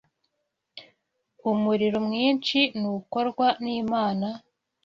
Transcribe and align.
umuriro 1.51 1.97
mwinshi 2.07 2.59
nukorwa 2.79 3.47
nimana 3.63 4.27